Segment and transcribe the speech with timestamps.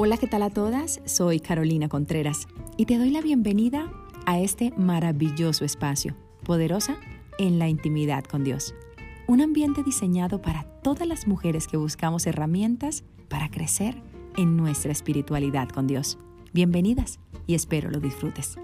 [0.00, 1.00] Hola, ¿qué tal a todas?
[1.06, 2.46] Soy Carolina Contreras
[2.76, 3.90] y te doy la bienvenida
[4.26, 6.14] a este maravilloso espacio,
[6.44, 6.96] poderosa
[7.36, 8.76] en la intimidad con Dios.
[9.26, 14.00] Un ambiente diseñado para todas las mujeres que buscamos herramientas para crecer
[14.36, 16.16] en nuestra espiritualidad con Dios.
[16.52, 17.18] Bienvenidas
[17.48, 18.54] y espero lo disfrutes.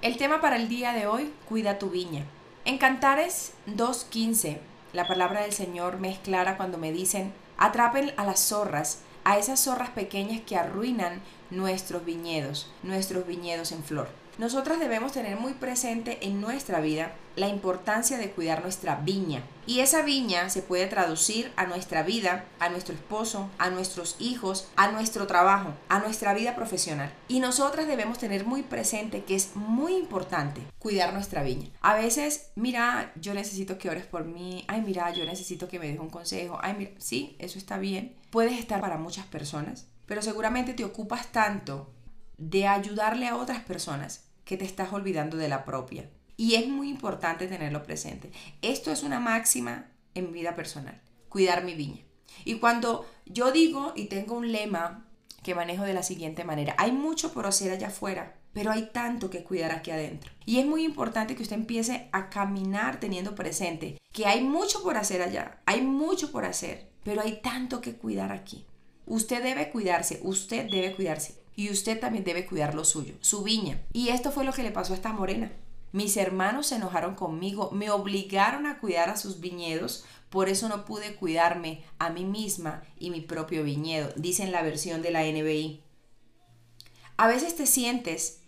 [0.00, 2.24] El tema para el día de hoy, cuida tu viña.
[2.64, 4.58] En Cantares 2.15,
[4.92, 9.38] la palabra del Señor me es clara cuando me dicen, atrapen a las zorras, a
[9.38, 11.20] esas zorras pequeñas que arruinan
[11.50, 14.08] nuestros viñedos, nuestros viñedos en flor.
[14.38, 19.42] Nosotras debemos tener muy presente en nuestra vida la importancia de cuidar nuestra viña.
[19.66, 24.68] Y esa viña se puede traducir a nuestra vida, a nuestro esposo, a nuestros hijos,
[24.76, 27.12] a nuestro trabajo, a nuestra vida profesional.
[27.28, 31.68] Y nosotras debemos tener muy presente que es muy importante cuidar nuestra viña.
[31.80, 34.64] A veces, mira, yo necesito que ores por mí.
[34.68, 36.58] Ay, mira, yo necesito que me des un consejo.
[36.62, 38.16] Ay, mira, sí, eso está bien.
[38.30, 41.92] Puedes estar para muchas personas, pero seguramente te ocupas tanto
[42.38, 46.08] de ayudarle a otras personas que te estás olvidando de la propia.
[46.36, 48.30] Y es muy importante tenerlo presente.
[48.62, 52.02] Esto es una máxima en vida personal, cuidar mi viña.
[52.44, 55.06] Y cuando yo digo y tengo un lema
[55.42, 59.30] que manejo de la siguiente manera, hay mucho por hacer allá afuera, pero hay tanto
[59.30, 60.32] que cuidar aquí adentro.
[60.44, 64.96] Y es muy importante que usted empiece a caminar teniendo presente que hay mucho por
[64.96, 68.64] hacer allá, hay mucho por hacer, pero hay tanto que cuidar aquí.
[69.04, 73.80] Usted debe cuidarse, usted debe cuidarse y usted también debe cuidar lo suyo, su viña.
[73.92, 75.52] Y esto fue lo que le pasó a esta morena.
[75.92, 80.84] Mis hermanos se enojaron conmigo, me obligaron a cuidar a sus viñedos, por eso no
[80.84, 85.22] pude cuidarme a mí misma y mi propio viñedo, dice en la versión de la
[85.22, 85.82] NBI.
[87.16, 88.42] A veces te sientes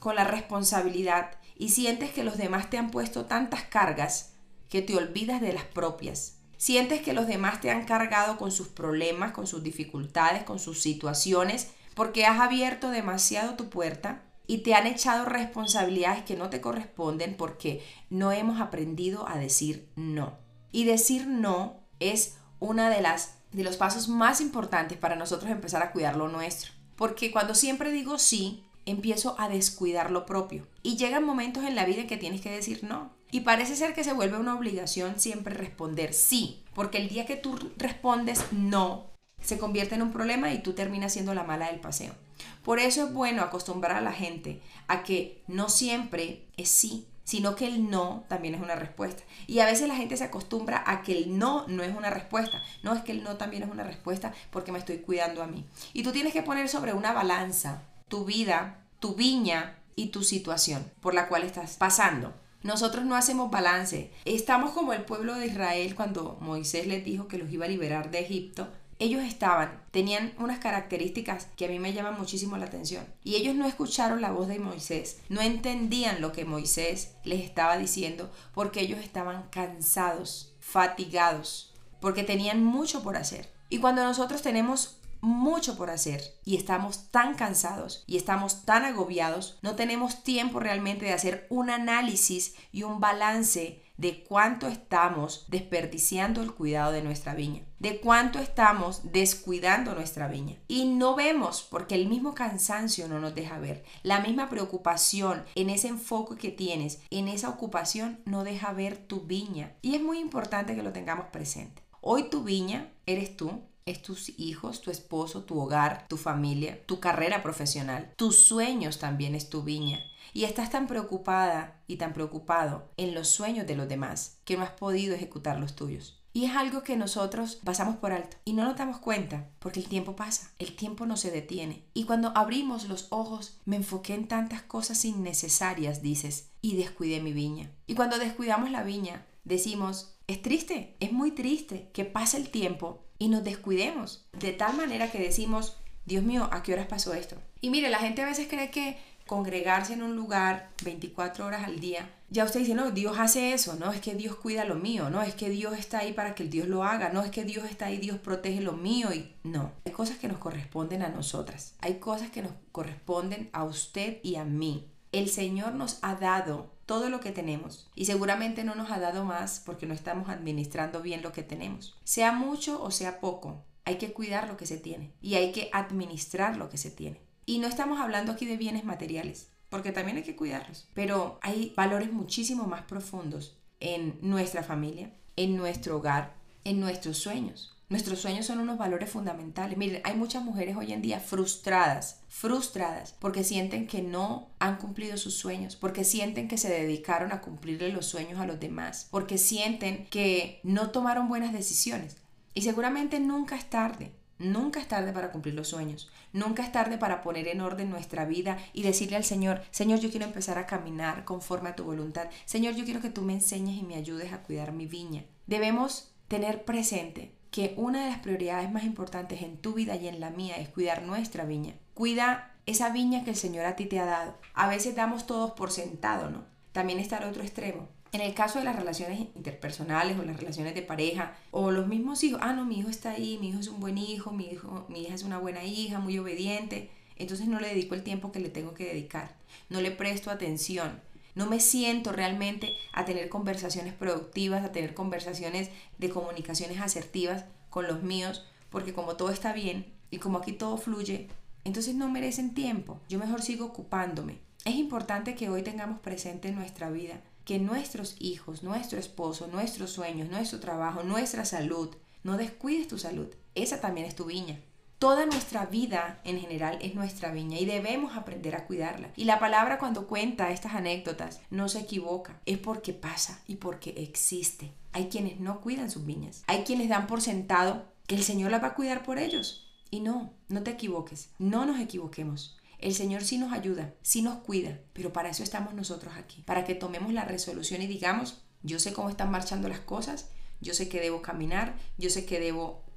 [0.00, 4.32] con la responsabilidad y sientes que los demás te han puesto tantas cargas
[4.68, 6.38] que te olvidas de las propias.
[6.56, 10.82] Sientes que los demás te han cargado con sus problemas, con sus dificultades, con sus
[10.82, 16.60] situaciones porque has abierto demasiado tu puerta y te han echado responsabilidades que no te
[16.60, 20.36] corresponden porque no hemos aprendido a decir no.
[20.72, 25.82] Y decir no es una de las de los pasos más importantes para nosotros empezar
[25.82, 30.96] a cuidar lo nuestro, porque cuando siempre digo sí, empiezo a descuidar lo propio y
[30.96, 33.16] llegan momentos en la vida en que tienes que decir no.
[33.30, 37.36] Y parece ser que se vuelve una obligación siempre responder sí, porque el día que
[37.36, 39.10] tú respondes no,
[39.42, 42.14] se convierte en un problema y tú terminas siendo la mala del paseo.
[42.62, 47.56] Por eso es bueno acostumbrar a la gente a que no siempre es sí, sino
[47.56, 49.22] que el no también es una respuesta.
[49.46, 52.62] Y a veces la gente se acostumbra a que el no no es una respuesta.
[52.82, 55.66] No es que el no también es una respuesta porque me estoy cuidando a mí.
[55.92, 60.90] Y tú tienes que poner sobre una balanza tu vida, tu viña y tu situación
[61.00, 62.32] por la cual estás pasando.
[62.62, 64.10] Nosotros no hacemos balance.
[64.24, 68.10] Estamos como el pueblo de Israel cuando Moisés les dijo que los iba a liberar
[68.10, 68.68] de Egipto
[68.98, 73.06] ellos estaban, tenían unas características que a mí me llaman muchísimo la atención.
[73.22, 77.78] Y ellos no escucharon la voz de Moisés, no entendían lo que Moisés les estaba
[77.78, 83.52] diciendo porque ellos estaban cansados, fatigados, porque tenían mucho por hacer.
[83.68, 89.58] Y cuando nosotros tenemos mucho por hacer y estamos tan cansados y estamos tan agobiados,
[89.62, 96.40] no tenemos tiempo realmente de hacer un análisis y un balance de cuánto estamos desperdiciando
[96.40, 100.56] el cuidado de nuestra viña, de cuánto estamos descuidando nuestra viña.
[100.68, 103.84] Y no vemos porque el mismo cansancio no nos deja ver.
[104.02, 109.22] La misma preocupación en ese enfoque que tienes, en esa ocupación, no deja ver tu
[109.22, 109.74] viña.
[109.82, 111.82] Y es muy importante que lo tengamos presente.
[112.00, 117.00] Hoy tu viña eres tú, es tus hijos, tu esposo, tu hogar, tu familia, tu
[117.00, 118.12] carrera profesional.
[118.16, 120.04] Tus sueños también es tu viña.
[120.34, 124.62] Y estás tan preocupada y tan preocupado en los sueños de los demás que no
[124.62, 126.18] has podido ejecutar los tuyos.
[126.34, 129.88] Y es algo que nosotros pasamos por alto y no nos damos cuenta porque el
[129.88, 131.86] tiempo pasa, el tiempo no se detiene.
[131.94, 137.32] Y cuando abrimos los ojos me enfoqué en tantas cosas innecesarias, dices, y descuidé mi
[137.32, 137.70] viña.
[137.86, 143.02] Y cuando descuidamos la viña, decimos, es triste, es muy triste que pase el tiempo
[143.18, 147.36] y nos descuidemos de tal manera que decimos, Dios mío, ¿a qué horas pasó esto?
[147.62, 151.80] Y mire, la gente a veces cree que congregarse en un lugar 24 horas al
[151.80, 155.08] día, ya usted dice, no, Dios hace eso, no es que Dios cuida lo mío,
[155.08, 157.44] no es que Dios está ahí para que el Dios lo haga, no es que
[157.44, 161.08] Dios está ahí, Dios protege lo mío y no, hay cosas que nos corresponden a
[161.08, 164.90] nosotras, hay cosas que nos corresponden a usted y a mí.
[165.12, 169.24] El Señor nos ha dado todo lo que tenemos y seguramente no nos ha dado
[169.24, 171.96] más porque no estamos administrando bien lo que tenemos.
[172.04, 175.70] Sea mucho o sea poco, hay que cuidar lo que se tiene y hay que
[175.72, 177.20] administrar lo que se tiene.
[177.46, 181.72] Y no estamos hablando aquí de bienes materiales, porque también hay que cuidarlos, pero hay
[181.74, 186.34] valores muchísimo más profundos en nuestra familia, en nuestro hogar,
[186.64, 187.77] en nuestros sueños.
[187.90, 189.78] Nuestros sueños son unos valores fundamentales.
[189.78, 195.16] Miren, hay muchas mujeres hoy en día frustradas, frustradas, porque sienten que no han cumplido
[195.16, 199.38] sus sueños, porque sienten que se dedicaron a cumplirle los sueños a los demás, porque
[199.38, 202.18] sienten que no tomaron buenas decisiones.
[202.52, 204.12] Y seguramente nunca es tarde.
[204.38, 206.10] Nunca es tarde para cumplir los sueños.
[206.34, 210.10] Nunca es tarde para poner en orden nuestra vida y decirle al Señor, Señor, yo
[210.10, 212.28] quiero empezar a caminar conforme a tu voluntad.
[212.44, 215.24] Señor, yo quiero que tú me enseñes y me ayudes a cuidar mi viña.
[215.46, 220.20] Debemos tener presente que una de las prioridades más importantes en tu vida y en
[220.20, 221.74] la mía es cuidar nuestra viña.
[221.94, 224.34] Cuida esa viña que el Señor a ti te ha dado.
[224.54, 226.44] A veces damos todos por sentado, ¿no?
[226.72, 227.88] También está el otro extremo.
[228.12, 232.22] En el caso de las relaciones interpersonales o las relaciones de pareja o los mismos
[232.24, 234.86] hijos, ah, no, mi hijo está ahí, mi hijo es un buen hijo, mi, hijo,
[234.88, 238.40] mi hija es una buena hija, muy obediente, entonces no le dedico el tiempo que
[238.40, 239.34] le tengo que dedicar,
[239.68, 241.00] no le presto atención,
[241.34, 247.86] no me siento realmente a tener conversaciones productivas, a tener conversaciones de comunicaciones asertivas con
[247.86, 251.28] los míos, porque como todo está bien y como aquí todo fluye,
[251.64, 253.00] entonces no merecen tiempo.
[253.08, 254.38] Yo mejor sigo ocupándome.
[254.64, 259.90] Es importante que hoy tengamos presente en nuestra vida que nuestros hijos, nuestro esposo, nuestros
[259.90, 261.88] sueños, nuestro trabajo, nuestra salud,
[262.22, 263.28] no descuides tu salud.
[263.54, 264.60] Esa también es tu viña.
[264.98, 269.12] Toda nuestra vida en general es nuestra viña y debemos aprender a cuidarla.
[269.14, 273.90] Y la palabra cuando cuenta estas anécdotas no se equivoca, es porque pasa y porque
[273.90, 274.72] existe.
[274.90, 278.58] Hay quienes no cuidan sus viñas, hay quienes dan por sentado que el Señor la
[278.58, 279.70] va a cuidar por ellos.
[279.88, 282.58] Y no, no te equivoques, no nos equivoquemos.
[282.80, 286.64] El Señor sí nos ayuda, sí nos cuida, pero para eso estamos nosotros aquí, para
[286.64, 290.30] que tomemos la resolución y digamos, yo sé cómo están marchando las cosas,
[290.60, 292.87] yo sé que debo caminar, yo sé que debo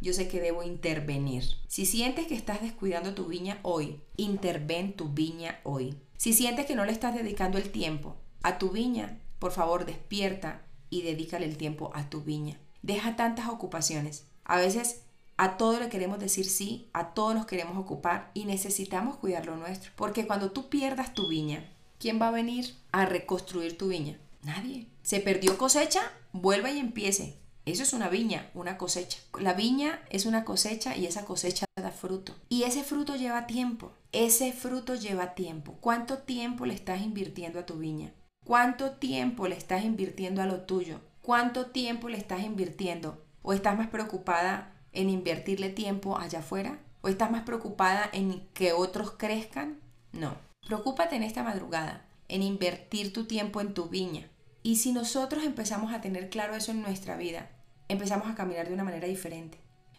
[0.00, 1.44] yo sé que debo intervenir.
[1.68, 5.96] Si sientes que estás descuidando tu viña hoy, interven tu viña hoy.
[6.16, 10.62] Si sientes que no le estás dedicando el tiempo a tu viña, por favor despierta
[10.90, 12.58] y dedícale el tiempo a tu viña.
[12.82, 14.26] Deja tantas ocupaciones.
[14.44, 15.02] A veces
[15.36, 19.56] a todo le queremos decir sí, a todo nos queremos ocupar y necesitamos cuidar lo
[19.56, 19.92] nuestro.
[19.96, 21.64] Porque cuando tú pierdas tu viña,
[21.98, 24.18] ¿quién va a venir a reconstruir tu viña?
[24.42, 24.86] Nadie.
[25.02, 26.00] Se perdió cosecha,
[26.32, 27.38] vuelva y empiece.
[27.66, 29.18] Eso es una viña, una cosecha.
[29.38, 32.34] La viña es una cosecha y esa cosecha da fruto.
[32.48, 33.92] Y ese fruto lleva tiempo.
[34.12, 35.76] Ese fruto lleva tiempo.
[35.80, 38.12] ¿Cuánto tiempo le estás invirtiendo a tu viña?
[38.44, 41.00] ¿Cuánto tiempo le estás invirtiendo a lo tuyo?
[41.22, 43.22] ¿Cuánto tiempo le estás invirtiendo?
[43.42, 46.80] ¿O estás más preocupada en invertirle tiempo allá afuera?
[47.02, 49.80] ¿O estás más preocupada en que otros crezcan?
[50.12, 50.34] No.
[50.66, 54.28] Preocúpate en esta madrugada, en invertir tu tiempo en tu viña,
[54.62, 57.50] y si nosotros empezamos a tener claro eso en nuestra vida,
[57.88, 59.58] empezamos a caminar de una manera diferente.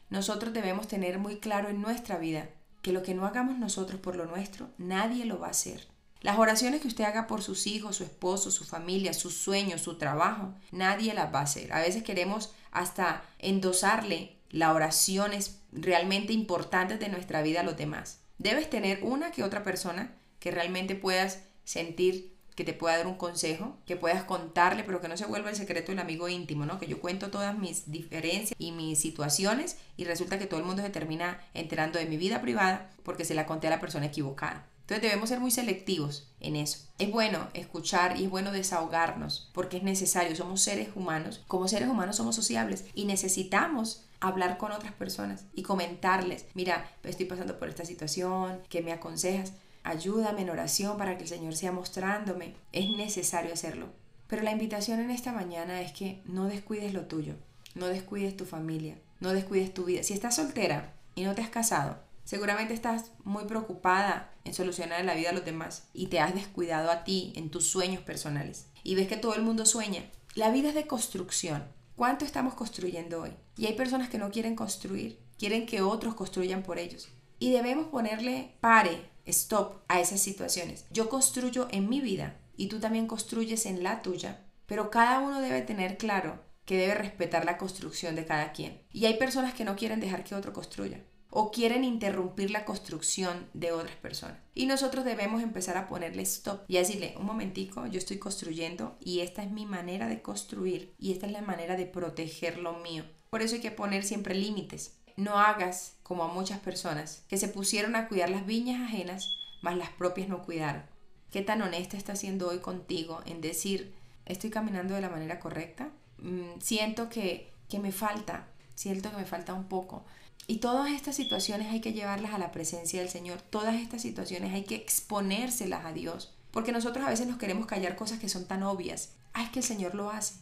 [0.10, 2.50] Nosotros debemos tener muy claro en nuestra vida
[2.82, 5.88] que lo que no hagamos nosotros por lo nuestro, nadie lo va a hacer.
[6.22, 9.98] Las oraciones que usted haga por sus hijos, su esposo, su familia, sus sueños, su
[9.98, 11.74] trabajo, nadie las va a hacer.
[11.74, 18.20] A veces queremos hasta endosarle las oraciones realmente importantes de nuestra vida a los demás.
[18.38, 23.16] Debes tener una que otra persona que realmente puedas sentir que te pueda dar un
[23.16, 26.78] consejo, que puedas contarle, pero que no se vuelva el secreto del amigo íntimo, ¿no?
[26.78, 30.84] Que yo cuento todas mis diferencias y mis situaciones y resulta que todo el mundo
[30.84, 34.68] se termina enterando de mi vida privada porque se la conté a la persona equivocada.
[34.82, 36.86] Entonces debemos ser muy selectivos en eso.
[37.00, 40.36] Es bueno escuchar y es bueno desahogarnos porque es necesario.
[40.36, 41.44] Somos seres humanos.
[41.48, 47.26] Como seres humanos somos sociables y necesitamos hablar con otras personas y comentarles, mira, estoy
[47.26, 49.54] pasando por esta situación, ¿qué me aconsejas?
[49.84, 52.56] Ayúdame en oración para que el Señor sea mostrándome.
[52.72, 53.90] Es necesario hacerlo.
[54.28, 57.36] Pero la invitación en esta mañana es que no descuides lo tuyo,
[57.76, 60.04] no descuides tu familia, no descuides tu vida.
[60.04, 65.16] Si estás soltera y no te has casado, seguramente estás muy preocupada en solucionar la
[65.16, 68.68] vida de los demás y te has descuidado a ti en tus sueños personales.
[68.84, 70.06] Y ves que todo el mundo sueña.
[70.34, 71.66] La vida es de construcción.
[71.98, 73.32] ¿Cuánto estamos construyendo hoy?
[73.58, 77.10] Y hay personas que no quieren construir, quieren que otros construyan por ellos.
[77.38, 80.86] Y debemos ponerle pare stop a esas situaciones.
[80.92, 85.42] Yo construyo en mi vida y tú también construyes en la tuya, pero cada uno
[85.42, 88.82] debe tener claro que debe respetar la construcción de cada quien.
[88.92, 93.48] Y hay personas que no quieren dejar que otro construya o quieren interrumpir la construcción
[93.54, 94.38] de otras personas.
[94.54, 99.22] Y nosotros debemos empezar a ponerle stop y decirle, un momentico, yo estoy construyendo y
[99.22, 103.06] esta es mi manera de construir y esta es la manera de proteger lo mío.
[103.30, 104.98] Por eso hay que poner siempre límites.
[105.18, 109.78] No hagas como a muchas personas que se pusieron a cuidar las viñas ajenas, mas
[109.78, 110.84] las propias no cuidaron.
[111.32, 113.94] ¿Qué tan honesta estás siendo hoy contigo en decir,
[114.26, 115.90] estoy caminando de la manera correcta?
[116.18, 120.06] Mm, siento que, que me falta, siento que me falta un poco.
[120.48, 123.42] Y todas estas situaciones hay que llevarlas a la presencia del Señor.
[123.42, 126.34] Todas estas situaciones hay que exponérselas a Dios.
[126.52, 129.14] Porque nosotros a veces nos queremos callar cosas que son tan obvias.
[129.34, 130.36] Ah, es que el Señor lo hace.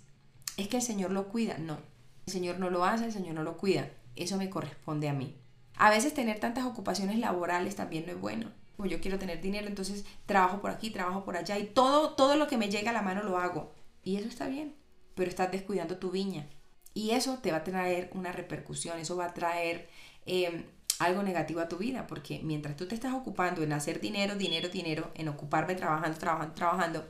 [0.58, 1.58] Es que el Señor lo cuida.
[1.60, 1.78] No,
[2.26, 3.90] El Señor no lo hace, el Señor no lo cuida.
[4.20, 5.36] Eso me corresponde a mí.
[5.76, 8.52] A veces tener tantas ocupaciones laborales también no es bueno.
[8.76, 12.36] Como yo quiero tener dinero, entonces trabajo por aquí, trabajo por allá y todo, todo
[12.36, 13.74] lo que me llega a la mano lo hago.
[14.04, 14.76] Y eso está bien,
[15.16, 16.48] pero estás descuidando tu viña.
[16.94, 19.90] Y eso te va a traer una repercusión, eso va a traer
[20.26, 20.66] em,
[21.00, 24.70] algo negativo a tu vida, porque mientras tú te estás ocupando en hacer dinero, dinero,
[24.70, 27.08] dinero, en ocuparme trabajando, trabajando, trabajando,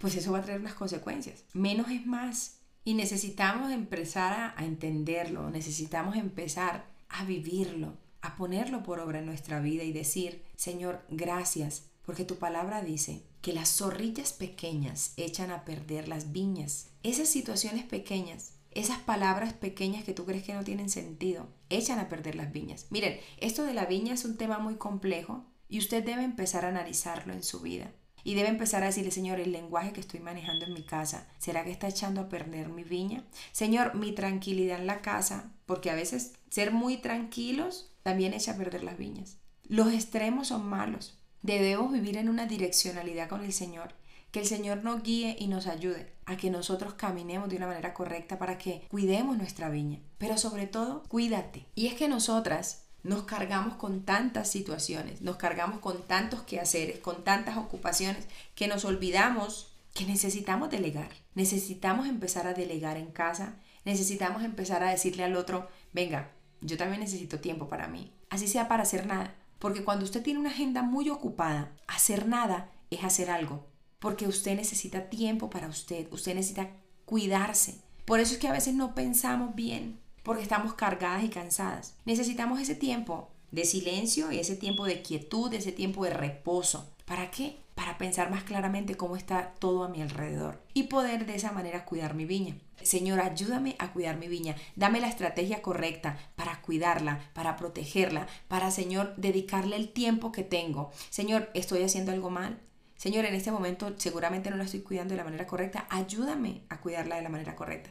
[0.00, 1.44] pues eso va a traer unas consecuencias.
[1.54, 2.63] Menos es más.
[2.84, 9.60] Y necesitamos empezar a entenderlo, necesitamos empezar a vivirlo, a ponerlo por obra en nuestra
[9.60, 15.64] vida y decir, Señor, gracias, porque tu palabra dice que las zorrillas pequeñas echan a
[15.64, 16.88] perder las viñas.
[17.02, 22.08] Esas situaciones pequeñas esas palabras pequeñas que tú crees que no tienen sentido, echan a
[22.08, 22.86] perder las viñas.
[22.90, 26.68] Miren, esto de la viña es un tema muy complejo y usted debe empezar a
[26.68, 27.92] analizarlo en su vida.
[28.24, 31.62] Y debe empezar a decirle, Señor, el lenguaje que estoy manejando en mi casa, ¿será
[31.62, 33.22] que está echando a perder mi viña?
[33.52, 38.56] Señor, mi tranquilidad en la casa, porque a veces ser muy tranquilos también echa a
[38.56, 39.36] perder las viñas.
[39.64, 41.18] Los extremos son malos.
[41.42, 43.94] Debemos vivir en una direccionalidad con el Señor
[44.34, 47.94] que el Señor nos guíe y nos ayude a que nosotros caminemos de una manera
[47.94, 50.00] correcta para que cuidemos nuestra viña.
[50.18, 51.66] Pero sobre todo, cuídate.
[51.76, 57.22] Y es que nosotras nos cargamos con tantas situaciones, nos cargamos con tantos quehaceres, con
[57.22, 61.10] tantas ocupaciones, que nos olvidamos que necesitamos delegar.
[61.36, 67.00] Necesitamos empezar a delegar en casa, necesitamos empezar a decirle al otro, venga, yo también
[67.00, 69.36] necesito tiempo para mí, así sea para hacer nada.
[69.60, 73.64] Porque cuando usted tiene una agenda muy ocupada, hacer nada es hacer algo
[74.04, 76.68] porque usted necesita tiempo para usted, usted necesita
[77.06, 77.80] cuidarse.
[78.04, 81.94] Por eso es que a veces no pensamos bien, porque estamos cargadas y cansadas.
[82.04, 86.90] Necesitamos ese tiempo de silencio y ese tiempo de quietud, ese tiempo de reposo.
[87.04, 87.60] ¿Para qué?
[87.76, 91.84] Para pensar más claramente cómo está todo a mi alrededor y poder de esa manera
[91.84, 92.56] cuidar mi viña.
[92.82, 94.56] Señor, ayúdame a cuidar mi viña.
[94.74, 100.90] Dame la estrategia correcta para cuidarla, para protegerla, para, Señor, dedicarle el tiempo que tengo.
[101.10, 102.58] Señor, ¿estoy haciendo algo mal?
[102.96, 105.86] Señor, en este momento seguramente no la estoy cuidando de la manera correcta.
[105.90, 107.90] Ayúdame a cuidarla de la manera correcta.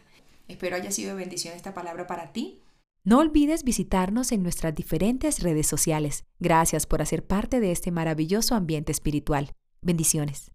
[0.54, 2.62] Espero haya sido bendición esta palabra para ti.
[3.04, 6.26] No olvides visitarnos en nuestras diferentes redes sociales.
[6.40, 9.52] Gracias por hacer parte de este maravilloso ambiente espiritual.
[9.82, 10.53] Bendiciones.